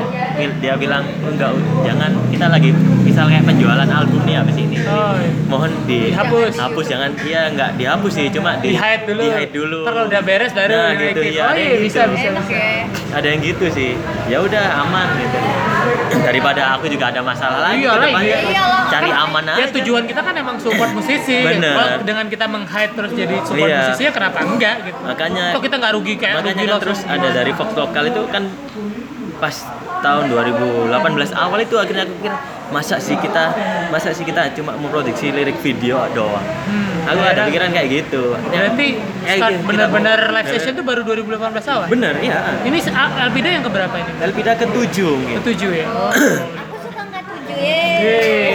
[0.59, 1.51] dia bilang enggak
[1.83, 2.70] jangan kita lagi
[3.01, 4.77] misal kayak penjualan album nih habis ini.
[4.81, 5.31] oh iya.
[5.46, 6.55] Mohon di Dihapus.
[6.57, 9.79] hapus jangan iya nggak dihapus sih cuma di hide dulu di hide dulu.
[9.83, 12.12] Kalau udah beres baru Nah, gitu, iya, oh ada iya yang bisa gitu.
[12.12, 12.85] bisa Enak bisa ya.
[13.11, 13.90] Ada yang gitu sih.
[14.27, 15.38] Ya udah aman gitu.
[16.29, 18.29] Daripada aku juga ada masalah lagi Iya ke lah, depannya.
[18.29, 18.38] iya.
[18.48, 18.83] Iyalah.
[18.88, 19.59] Cari aman aja.
[19.59, 21.72] ya tujuan kita kan emang support musisi Bener.
[21.72, 23.79] Kalau dengan kita meng-hide terus jadi support Iya.
[23.83, 27.01] musisi ya kenapa enggak gitu Makanya kok kita nggak rugi kayak makanya rugi kan terus
[27.07, 28.42] ada dari Fox lokal itu kan
[29.38, 29.55] pas
[29.98, 30.94] tahun 2018
[31.35, 32.35] awal itu akhirnya aku pikir
[32.68, 33.44] masa sih kita
[33.88, 36.42] masa sih kita cuma memproduksi lirik video doang.
[36.68, 38.22] Hmm, aku ada akhirnya- pikiran kayak gitu.
[38.37, 38.87] Berarti
[39.24, 41.87] kayak start gitu, benar-benar live session tuh baru 2018 awal?
[41.88, 42.38] Bener iya.
[42.62, 44.11] Ini Alpida yang keberapa ini?
[44.20, 45.38] Elpida ketujuh gitu.
[45.40, 45.87] ketujuh ya?
[45.88, 46.12] Oh.
[46.61, 47.83] Aku suka nggak tujuh ya.
[47.98, 48.53] Yeay.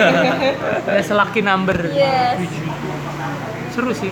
[0.86, 1.78] ada selaki number.
[1.89, 2.38] Yes.
[2.38, 2.63] tujuh.
[3.74, 4.12] Seru sih.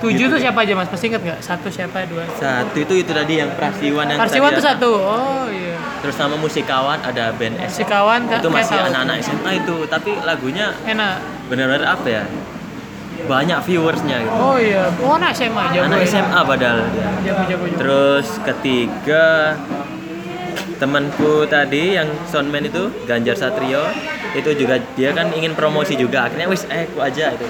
[0.00, 0.32] Tujuh Gitu.
[0.32, 0.88] tuh siapa aja mas?
[0.88, 1.38] Masih inget nggak?
[1.40, 2.24] Satu siapa dua?
[2.34, 4.68] Satu itu itu tadi yang Prasiwan yang Parsiwan tadi tuh ya.
[4.72, 4.90] satu.
[4.96, 5.76] Oh iya.
[6.00, 7.76] Terus nama musikawan ada band S.
[7.76, 11.20] Si kawan itu masih anak-anak SMA itu tapi lagunya enak.
[11.46, 12.24] benar-benar apa ya?
[13.20, 14.32] Banyak viewersnya gitu.
[14.34, 14.88] Oh iya.
[14.98, 16.08] Oh anak SMA jago anak ya.
[16.08, 16.80] SMA padahal.
[16.88, 17.76] Dia jago jago jago.
[17.76, 19.24] Terus ketiga
[20.80, 23.84] temanku tadi yang soundman itu Ganjar Satrio
[24.32, 26.26] itu juga dia kan ingin promosi juga.
[26.26, 27.44] Akhirnya wis eh aku aja itu.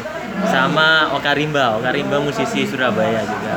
[0.44, 1.78] Sama Oka Rimba.
[1.78, 3.54] Oka Rimba musisi Surabaya juga.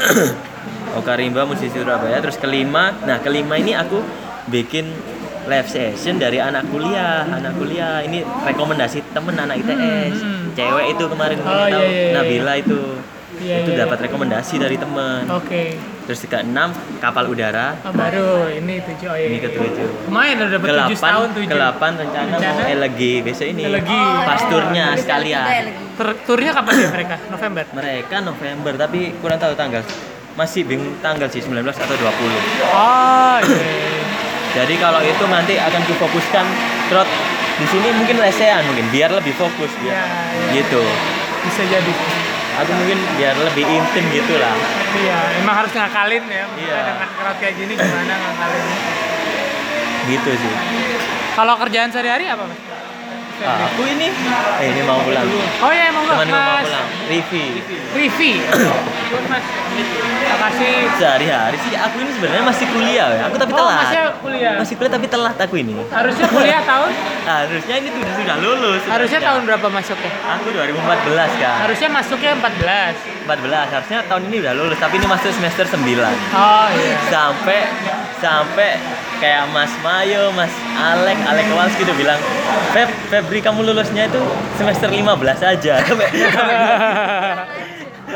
[0.98, 2.22] Oka Rimba musisi Surabaya.
[2.22, 3.98] Terus kelima nah kelima ini aku
[4.46, 4.86] bikin
[5.48, 7.26] live session dari anak kuliah.
[7.26, 10.42] Anak kuliah ini rekomendasi temen anak ITS Hmm, hmm.
[10.54, 11.80] cewek itu kemarin Oh, kalian tahu?
[11.80, 12.14] iya, iya, iya.
[12.14, 12.80] Nabila itu
[13.38, 14.04] Iya, itu iya, dapat iya.
[14.10, 15.64] rekomendasi dari temen oke
[16.10, 17.78] Terus ke enam kapal udara.
[17.86, 19.30] Oh, baru ini tujuh oh, iya.
[19.30, 20.10] Ini ketujuh.
[20.10, 22.50] lumayan udah dapet Ke tujuh tahun tujuh ke delapan rencana, Rencana?
[22.58, 23.62] mau elegi besok ini.
[23.70, 23.94] Elegi.
[23.94, 24.98] Oh, Pasturnya iya.
[24.98, 25.62] sekalian.
[26.26, 29.86] Turnya kapan ya mereka November Mereka November tapi kurang tahu tanggal.
[30.34, 32.02] Masih bingung tanggal sih 19 atau 20.
[32.02, 33.62] oh iya
[34.50, 36.46] Jadi kalau itu nanti akan kufokuskan
[36.90, 37.06] trot
[37.54, 40.02] di sini mungkin lesehan mungkin biar lebih fokus Iya, biar
[40.42, 40.52] iya.
[40.58, 40.82] gitu.
[41.46, 41.92] bisa jadi
[42.52, 44.52] Aku mungkin biar lebih intim gitu lah.
[44.92, 46.78] iya emang harus ngakalin ya Iya.
[46.84, 48.64] dengan crowd kayak gini gimana ngakalin
[50.02, 50.52] Gitu sih.
[51.32, 52.58] kalau kerjaan sehari-hari apa mas
[53.40, 54.08] Ah, aku ini.
[54.60, 55.24] Eh, ini mau pulang.
[55.60, 56.86] oh iya emang Teman mau pulang.
[57.08, 57.44] Rivi.
[57.90, 58.32] Rivi
[59.10, 59.44] Buat, mas
[60.30, 63.22] makasih sehari-hari sih aku ini sebenarnya masih kuliah ya.
[63.26, 63.80] Aku tapi Oh, telat.
[63.82, 64.54] masih kuliah.
[64.56, 65.74] masih kuliah tapi telat aku ini.
[65.88, 66.92] Harusnya kuliah tahun?
[67.30, 69.26] Harusnya ini sudah sudah lulus harusnya sebenarnya.
[69.26, 70.12] tahun berapa masuknya?
[70.30, 75.30] Aku 2014 kan harusnya masuknya 14 14 harusnya tahun ini udah lulus tapi ini masuk
[75.30, 76.96] semester 9 oh iya.
[77.06, 77.60] Sampai
[78.18, 78.70] sampai
[79.20, 82.16] kayak Mas Mayo, Mas Alek, Alek Kowalski itu bilang
[82.70, 84.20] Feb, Febri kamu lulusnya itu
[84.56, 85.04] semester 15
[85.46, 86.10] aja Sampai-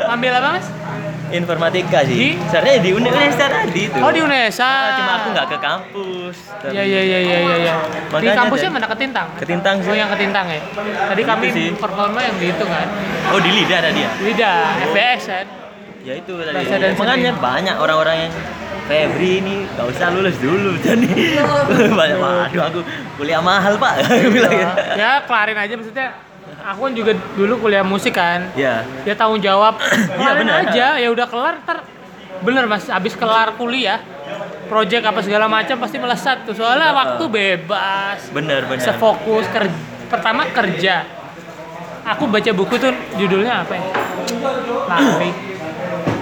[0.07, 0.67] ambil apa mas
[1.27, 2.11] informatika Di?
[2.11, 6.35] sih sebenarnya di Universitas tadi itu oh di Unesa Ah, cuma aku nggak ke kampus
[6.65, 7.55] Iya iya iya iya iya.
[7.61, 7.73] iya.
[8.11, 9.27] Di kampusnya mana Ketintang?
[9.37, 9.87] Ketintang sih.
[9.87, 10.57] Oh yang Ketintang ya.
[11.05, 12.87] Tadi Gitu kami performa yang di itu kan.
[13.29, 15.45] oh di Lida ada dia Lidah, FBS kan.
[16.05, 18.33] Ya itu tadi makanya banyak orang-orang yang
[18.85, 21.09] Febri ini gak usah lulus dulu jadi
[21.89, 22.79] banyak waduh aku
[23.17, 23.93] kuliah mahal pak.
[24.13, 24.73] Aku bilang gitu.
[24.93, 26.07] ya kelarin aja maksudnya.
[26.65, 28.53] Aku kan juga dulu kuliah musik kan.
[28.53, 29.81] ya Dia tanggung jawab.
[30.17, 30.69] Kelarin benar.
[30.69, 30.87] aja.
[31.01, 31.81] Ya udah kelar ter
[32.45, 32.85] bener mas.
[32.85, 34.05] Abis kelar kuliah
[34.69, 36.53] project apa segala macam pasti melesat tuh.
[36.53, 38.29] Soalnya waktu bebas.
[38.29, 39.73] Bener bener bisa fokus kerja
[40.13, 41.09] pertama kerja.
[42.05, 43.83] Aku baca buku tuh judulnya apa ya?
[44.85, 45.44] Lari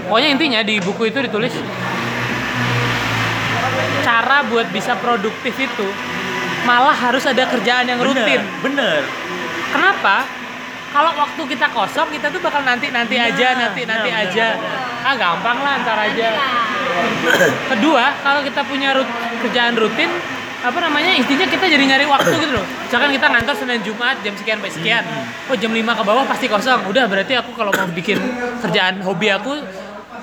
[0.07, 1.53] pokoknya intinya di buku itu ditulis
[4.03, 5.87] cara buat bisa produktif itu
[6.63, 8.41] malah harus ada kerjaan yang bener rutin.
[8.63, 9.01] bener.
[9.71, 10.23] Kenapa?
[10.93, 14.23] Kalau waktu kita kosong kita tuh bakal nanti nanti Nah, aja nanti nah, nanti benar,
[14.29, 14.47] aja
[15.03, 16.27] ah gampang lah ntar aja.
[17.73, 20.07] Kedua kalau kita punya rut- kerjaan rutin
[20.63, 22.63] apa namanya intinya kita jadi nyari waktu gitu loh.
[22.87, 25.03] Misalkan kita ngantor Senin Jumat jam sekian sampai sekian.
[25.51, 26.87] Oh jam 5 ke bawah pasti kosong.
[26.87, 28.15] Udah berarti aku kalau mau bikin
[28.63, 29.59] kerjaan hobi aku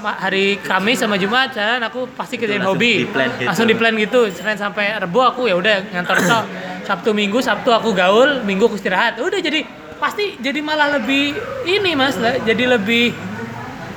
[0.00, 3.46] hari Kamis sama Jumat jalan aku pasti kerjain langsung hobi di-plan gitu.
[3.46, 6.44] langsung di plan gitu Senin sampai Rebo aku ya udah ngantor tok
[6.88, 9.60] Sabtu Minggu Sabtu aku gaul Minggu aku istirahat udah jadi
[10.00, 11.36] pasti jadi malah lebih
[11.68, 13.12] ini mas lah, jadi lebih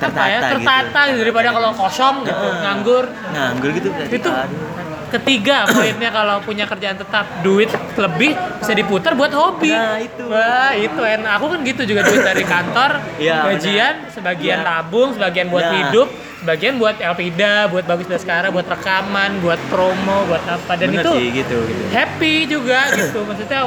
[0.04, 0.52] apa ya Tertata gitu.
[0.60, 1.18] tertata gitu.
[1.24, 4.73] daripada kalau kosong gitu nganggur nganggur gitu berarti itu aduh.
[5.14, 10.24] Ketiga poinnya kalau punya kerjaan tetap duit lebih bisa diputar buat hobi Nah, itu.
[10.24, 14.10] wah itu enak aku kan gitu juga duit dari kantor gajian benar.
[14.10, 14.66] sebagian Iya.
[14.66, 15.74] tabung sebagian buat Nah.
[15.80, 21.00] hidup sebagian buat Elpida buat bagus Baskara buat rekaman buat promo buat apa dan bener
[21.00, 23.60] itu sih gitu gitu happy juga gitu maksudnya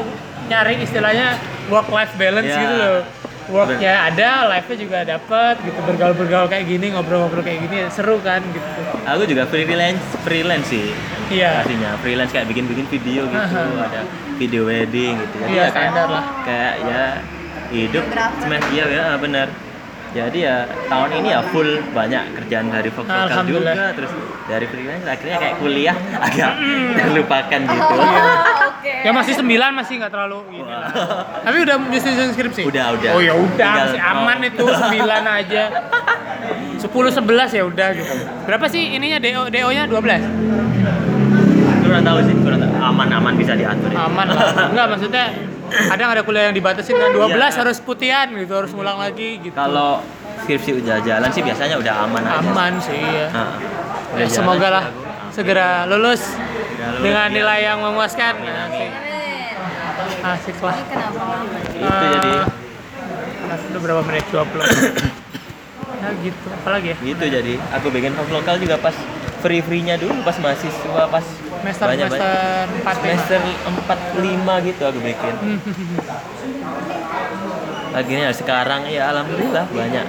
[0.46, 1.28] nyari istilahnya
[1.68, 2.60] work life balance Ya.
[2.60, 3.00] gitu loh
[3.48, 8.44] worknya ada life nya juga dapet gitu bergaul-bergaul kayak gini ngobrol-ngobrol kayak gini seru kan
[8.48, 8.70] gitu
[9.08, 10.92] Aku juga freelance freelance sih.
[11.30, 13.88] iya Artinya freelance kayak bikin-bikin video gitu, Aha.
[13.88, 14.02] ada
[14.36, 15.36] video wedding gitu.
[15.40, 16.26] Jadi Iya, ya kayak, standar lah.
[16.44, 17.04] kayak ya
[17.68, 18.04] hidup
[18.38, 19.48] smash iya ya benar.
[20.08, 20.56] Jadi ya
[20.88, 24.12] tahun ini ya full banyak kerjaan dari vokal juga terus
[24.48, 26.52] dari freelance akhirnya kayak kuliah agak
[26.98, 27.96] terlupakan gitu.
[28.68, 28.94] Oke.
[29.04, 30.88] ya masih sembilan masih nggak terlalu lah.
[31.44, 33.12] tapi udah nyusun skripsi Udah, udah.
[33.12, 34.48] oh ya udah Tinggal- masih aman oh.
[34.48, 35.64] itu sembilan aja
[36.78, 38.14] sepuluh sebelas ya udah gitu
[38.48, 39.98] berapa sih ininya do do nya 12
[41.88, 42.72] Kurang tahu sih, kurang tahu.
[42.84, 44.12] Aman-aman bisa diatur ya.
[44.12, 45.26] aman lah enggak maksudnya
[45.68, 47.10] kadang ada kuliah yang dibatasin kan?
[47.10, 47.60] 12 Iya.
[47.60, 49.52] harus putihan gitu harus ngulang lagi gitu.
[49.52, 50.00] Kalau
[50.40, 52.40] skripsi udah jalan sih biasanya udah aman aja.
[52.42, 53.50] aman sih ya Nah,
[54.08, 55.02] udah Ya, jalan semoga lah aku.
[55.32, 57.36] segera lulus lulus, dengan iya.
[57.36, 58.34] nilai yang memuaskan.
[58.38, 58.92] Amin, amin.
[60.20, 60.74] asik lah.
[60.74, 61.58] Ini kenapa lama?
[61.78, 62.34] Itu jadi.
[63.44, 64.26] Nah, udah berapa menit?
[64.28, 64.44] 20
[65.98, 66.98] ya gitu apalagi ya?
[66.98, 67.54] Gitu jadi.
[67.74, 68.96] Aku bikin vlog lokal juga pas
[69.38, 71.26] free free-nya dulu pas mahasiswa pas
[71.60, 74.24] semester banyak semester 4 semester 4
[74.56, 75.36] 5 gitu aku bikin.
[77.90, 80.06] Akhirnya sekarang ya alhamdulillah banyak.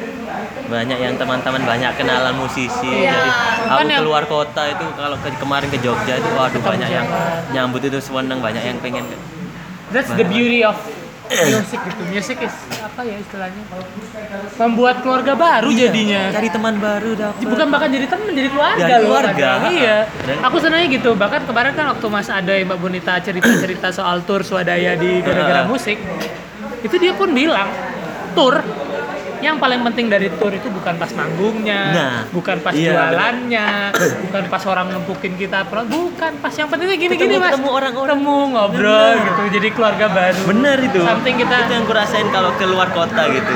[0.68, 2.84] Banyak yang teman-teman banyak kenalan musisi.
[2.84, 3.16] Iya.
[3.16, 3.30] jadi
[3.64, 6.90] Kan aku yang- keluar kota itu kalau ke, kemarin ke Jogja itu waduh Ketemu banyak
[6.90, 7.40] yang jalan.
[7.50, 9.04] nyambut itu seneng banyak yang pengen
[9.88, 10.76] That's the beauty of
[11.30, 12.02] music gitu.
[12.06, 13.62] Music is apa ya istilahnya?
[14.56, 16.22] Membuat keluarga baru Iya, jadinya.
[16.30, 19.00] cari teman baru dapet Bukan bahkan jadi temen, jadi keluarga Jadi loh.
[19.04, 19.32] keluarga.
[19.54, 19.60] kadang.
[19.70, 19.96] Iya.
[20.24, 21.10] Dan- Aku senangnya gitu.
[21.12, 25.98] Bahkan kemarin kan waktu Mas Aday Mbak Bonita cerita-cerita soal tur swadaya di gara-gara musik,
[26.78, 27.68] itu dia pun bilang
[28.32, 28.60] tur
[29.38, 33.68] yang paling penting dari tour itu bukan pas manggungnya, Nah, bukan pas iya, jualannya,
[34.28, 36.52] bukan pas orang nempukin kita, bukan pas.
[36.58, 38.18] Yang pentingnya gini-gini mas, ketemu orang-orang.
[38.18, 40.40] Ketemu, ngobrol gitu, jadi keluarga baru.
[40.48, 41.00] bener itu.
[41.04, 43.54] Something kita itu yang kurasain kalau keluar kota gitu.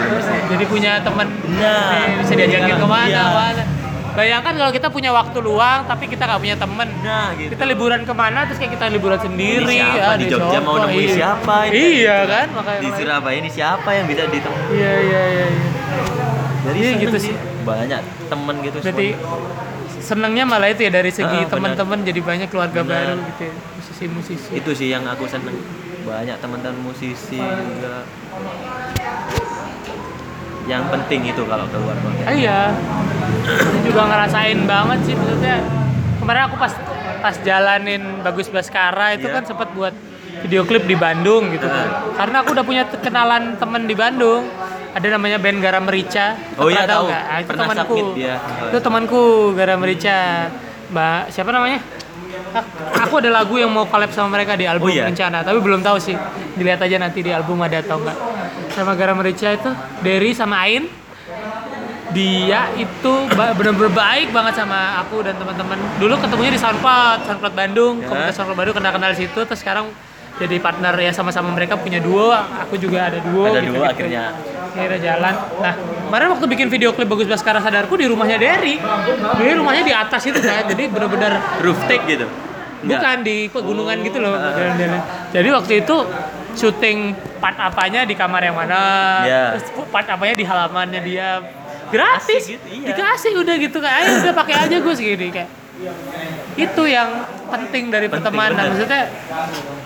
[0.54, 1.26] Jadi punya teman.
[1.58, 3.24] Nah, bisa diajakin iya, ke mana iya.
[3.32, 3.71] mana
[4.12, 8.00] bayangkan kalau kita punya waktu luang tapi kita nggak punya temen nah gitu kita liburan
[8.02, 9.96] ke mana terus kayak kita liburan sendiri Ini siapa?
[9.96, 11.14] ya, Di Jogja mau nemuin iya.
[11.16, 11.74] siapa ini?
[11.96, 15.68] iya kan makanya di Surabaya ini siapa yang bisa ditemui iya iya iya iya.
[16.62, 19.08] jadi Iya, gitu sih banyak temen gitu berarti
[20.02, 21.52] senangnya malah itu ya dari segi Ah, benar.
[21.72, 23.16] teman-teman jadi banyak keluarga Benar.
[23.16, 25.56] baru gitu ya, musisi-musisi itu sih yang aku seneng
[26.02, 28.02] banyak teman-teman musisi juga
[30.64, 32.60] yang penting itu kalau keluar kota Ah, iya.
[33.82, 35.56] Juga ngerasain banget sih maksudnya.
[36.16, 36.72] Kemarin aku pas
[37.18, 39.34] pas jalanin Bagus Baskara itu Iya.
[39.34, 39.94] kan sempat buat
[40.40, 41.86] video klip di Bandung gitu kan.
[41.86, 42.14] Ah.
[42.16, 44.46] Karena aku udah punya kenalan temen di Bandung.
[44.92, 46.36] Ada namanya band Garam Merica.
[46.54, 47.08] Oh iya, tahu.
[47.08, 47.22] nggak?
[47.24, 47.96] Ah, itu Pernah temanku.
[48.68, 49.22] Itu temanku
[49.52, 50.18] Garam Merica.
[50.88, 51.80] Mbak siapa namanya?
[52.52, 52.68] Ak-
[53.02, 55.08] Aku ada lagu yang mau collab sama mereka di album Oh iya?
[55.08, 56.12] Rencana, tapi belum tahu sih.
[56.52, 58.16] Dilihat aja nanti di album ada atau enggak.
[58.72, 60.88] Sama Garam Merica itu Derry sama Ain.
[62.12, 65.80] Dia itu bener-bener baik banget sama aku dan teman-teman.
[65.96, 67.94] Dulu ketemunya di Soundcloud Soundcloud Bandung.
[68.00, 68.08] Ya.
[68.08, 69.40] komunitas Soundcloud Bandung kenal-kenal di situ.
[69.44, 69.88] Terus sekarang
[70.36, 72.32] jadi partner ya sama-sama mereka punya duo.
[72.68, 74.32] Aku juga ada duo Ada gitu, duo akhirnya.
[74.72, 75.34] akhirnya jalan.
[75.60, 75.74] Nah
[76.08, 78.76] kemarin waktu bikin video klip bagus Baskara Sadarku di rumahnya Derry.
[79.40, 82.28] Jadi rumahnya di atas itu kan jadi bener-bener roof take gitu?
[82.82, 85.00] Bukan di pegunungan gitu loh jalan-jalan.
[85.30, 85.96] jadi waktu itu
[86.54, 86.98] syuting
[87.38, 88.82] part apanya di kamar yang mana
[89.22, 89.44] Ya.
[89.52, 91.40] terus part apanya di halamannya dia
[91.88, 92.86] gratis Asik gitu, iya.
[92.88, 95.50] dikasih udah gitu kan ayo udah pakai aja gue segini kayak
[96.54, 97.08] itu yang
[97.48, 98.70] penting dari Penting, pertemanan bener.
[98.70, 99.02] maksudnya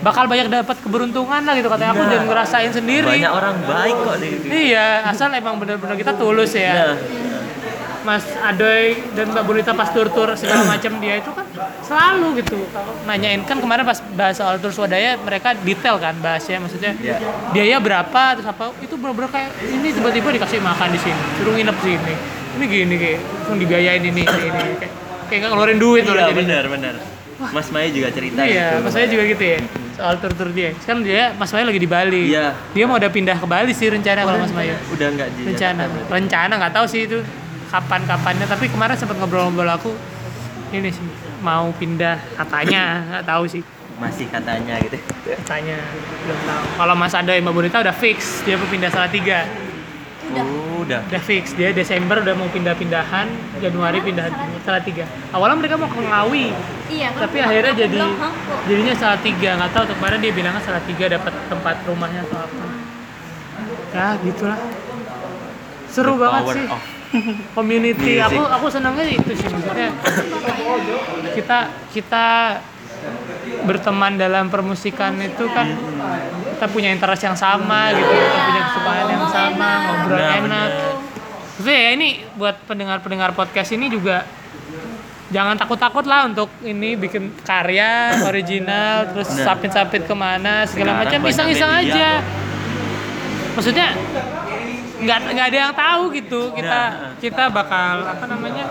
[0.01, 2.11] bakal banyak dapat keberuntungan lah gitu katanya aku Nah.
[2.11, 4.29] jangan ngerasain sendiri banyak orang baik kok di
[4.69, 6.95] iya asal emang bener-bener kita tulus ya Nah,
[8.07, 11.43] Mas Adoy dan Mbak Bonita pas tur-tur segala macam dia itu kan
[11.83, 12.63] selalu gitu.
[12.71, 17.19] Kalau nanyain kan kemarin pas bahas soal tur swadaya mereka detail kan bahasnya maksudnya Iya.
[17.51, 21.77] biaya berapa terus apa itu bener-bener kayak ini tiba-tiba dikasih makan di sini suruh nginep
[21.83, 22.15] sini.
[22.57, 24.63] Ini gini kayak langsung dibiayain ini ini, ini.
[24.79, 24.93] kayak
[25.27, 26.33] kayak nggak ngeluarin duit iya jadi.
[26.33, 26.95] benar benar
[27.37, 28.87] Mas Mai juga cerita iya gitu.
[28.87, 29.59] Mas saya juga gitu ya
[29.93, 30.71] soal tur-tur dia.
[30.79, 32.29] Kan dia Mas Maya lagi di Bali.
[32.31, 32.53] Iya.
[32.71, 34.77] dia mau udah pindah ke Bali sih rencana kalau Mas Maya.
[34.89, 35.83] Udah nggak di rencana.
[35.85, 37.19] Jakarta rencana nggak tahu sih itu
[37.67, 39.91] kapan kapannya tapi kemarin sempat ngobrol-ngobrol aku
[40.75, 41.07] ini sih
[41.41, 42.19] mau pindah.
[42.35, 43.63] Katanya nggak tahu sih.
[43.97, 44.99] Masih katanya gitu.
[45.25, 45.81] Katanya
[46.27, 46.65] belum tahu.
[46.77, 49.47] Kalau Mas Anda Mbak Bonita udah fix dia mau pindah salah tiga
[50.87, 51.01] udah.
[51.07, 53.27] Udah fix dia Desember udah mau pindah-pindahan
[53.59, 54.27] Januari pindah
[54.63, 56.47] salah tiga awalnya mereka mau ke Ngawi
[56.87, 57.21] Iya kan?
[57.27, 57.99] tapi akhirnya Aku jadi
[58.71, 62.39] jadinya salah tiga nggak tahu tuh kemarin dia bilangnya salah tiga dapat tempat rumahnya atau
[62.43, 62.65] apa.
[63.91, 64.61] Ya gitulah.
[65.89, 66.67] Seru The banget power sih.
[66.69, 66.83] of
[67.57, 68.27] community music.
[68.29, 69.89] aku aku senangnya itu sih maksudnya
[71.33, 71.59] kita
[71.93, 72.27] kita
[73.63, 75.71] berteman dalam permusikan itu kan
[76.57, 80.71] kita punya interest yang sama gitu kita punya kesukaan yang sama ngobrol Nah, enak.
[81.57, 84.29] Maksudnya ya ini buat pendengar-pendengar podcast ini juga
[85.27, 91.21] jangan takut-takut lah untuk ini bikin karya original terus sapit-sapit ke mana segala Sekarang macam
[91.27, 93.59] iseng-iseng aja kok.
[93.59, 93.89] maksudnya
[94.99, 97.13] nggak nggak ada yang tahu gitu kita Nah.
[97.17, 98.65] kita bakal apa namanya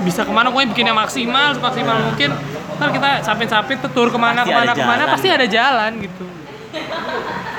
[0.00, 2.30] bisa ke mana pokoknya bikin yang maksimal semaksimal mungkin
[2.74, 5.12] ntar kita sapit-sapit tuh tur ke mana Pasti ke mana ada ke mana jalan.
[5.12, 6.26] pasti ada jalan gitu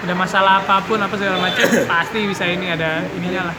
[0.01, 3.55] ada masalah apa pun apa segala macam pasti bisa ini ada ininya lah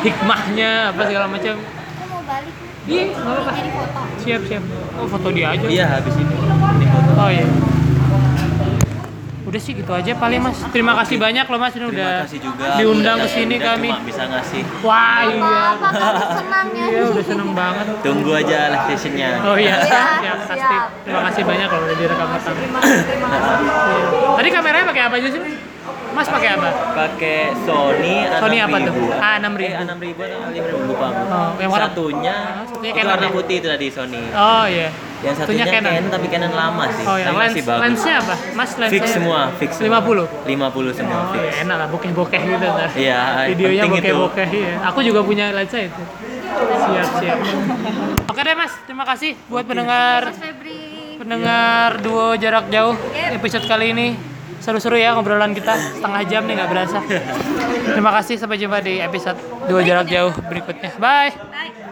[0.00, 2.54] hikmahnya apa segala macam Aku mau balik
[2.86, 4.00] iya nggak apa-apa jadi foto.
[4.18, 4.62] siap siap
[4.94, 6.34] oh foto dia aja Iya habis ini.
[6.34, 7.10] Ini foto.
[7.16, 7.44] oh iya
[9.48, 10.60] udah sih gitu aja paling mas.
[10.68, 12.66] Terima kasih banyak loh mas ini Terima udah kasih juga.
[12.76, 13.88] diundang ke sini kami.
[13.88, 14.62] Cuma bisa ngasih.
[14.84, 15.56] wah iya.
[16.38, 16.84] Senang ya?
[16.86, 17.86] iya udah seneng banget.
[18.04, 19.30] Tunggu aja live sessionnya.
[19.42, 19.74] oh iya.
[19.80, 20.38] Siap, siap.
[20.48, 20.76] Pasti.
[21.04, 23.56] terima kasih banyak loh udah direkam rekam Terima kasih, terima kasih.
[24.36, 25.42] tadi kameranya pakai apa aja sih
[26.18, 28.90] mas pakai apa Pakai Sony Sony apa tuh?
[28.90, 29.14] 6000.
[29.14, 29.62] A6000.
[29.62, 31.06] Eh, A6000 atau A5000 lupa.
[31.06, 31.22] aku.
[31.28, 33.32] Oh, yang warna- satunya, Oh, satunya itu warna ya?
[33.32, 34.22] putih itu tadi Sony.
[34.28, 35.82] oh iya Yang satunya Canon.
[35.88, 36.10] Canon.
[36.10, 37.04] tapi Canon lama sih.
[37.04, 37.82] oh yang Tapi lens masih bagus.
[37.84, 39.70] lensnya apa mas lensnya Fix semua, fix.
[39.72, 39.98] semua.
[40.00, 41.42] 50 50 semua Oh, fix.
[41.44, 42.88] ya enak lah bokeh-bokeh gitu ntar.
[42.92, 44.74] Iya, Videonya bokeh-bokeh iya.
[44.84, 46.02] Aku juga punya lensa itu.
[46.58, 47.38] Siap, siap.
[48.26, 51.14] Oke deh Mas, terima kasih buat pendengar Mas Febri.
[51.16, 52.94] pendengar duo jarak jauh
[53.32, 54.08] episode kali ini.
[54.68, 57.00] Seru-seru ya ngobrolan kita setengah jam nih nggak berasa.
[57.88, 60.92] Terima kasih sampai jumpa di episode duo jarak jauh berikutnya.
[61.00, 61.87] Bye.